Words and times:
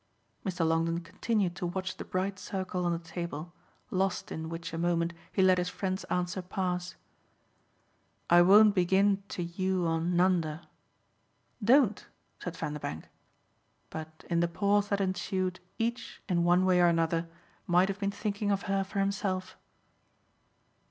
Mr. 0.43 0.67
Longdon 0.67 1.01
continued 1.01 1.55
to 1.57 1.67
watch 1.67 1.97
the 1.97 2.03
bright 2.03 2.39
circle 2.39 2.85
on 2.85 2.91
the 2.91 2.97
table, 2.97 3.53
lost 3.91 4.31
in 4.31 4.49
which 4.49 4.73
a 4.73 4.77
moment 4.79 5.13
he 5.31 5.43
let 5.43 5.59
his 5.59 5.69
friend's 5.69 6.05
answer 6.05 6.41
pass. 6.41 6.95
"I 8.27 8.41
won't 8.41 8.73
begin 8.73 9.21
to 9.29 9.43
you 9.43 9.85
on 9.85 10.15
Nanda." 10.15 10.67
"Don't," 11.63 12.07
said 12.39 12.57
Vanderbank. 12.57 13.09
But 13.91 14.25
in 14.27 14.39
the 14.39 14.47
pause 14.47 14.89
that 14.89 15.01
ensued 15.01 15.59
each, 15.77 16.19
in 16.27 16.43
one 16.43 16.65
way 16.65 16.79
or 16.81 16.87
another, 16.87 17.29
might 17.67 17.87
have 17.87 17.99
been 17.99 18.09
thinking 18.09 18.49
of 18.49 18.63
her 18.63 18.83
for 18.83 18.97
himself. 18.97 19.55